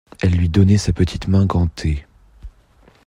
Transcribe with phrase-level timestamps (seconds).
[0.19, 2.07] Elle lui donnait sa petite main gantée.